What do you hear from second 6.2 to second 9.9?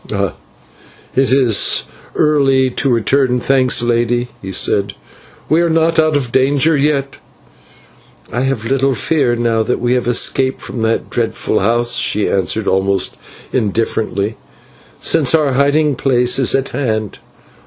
danger yet." "I have little fear now that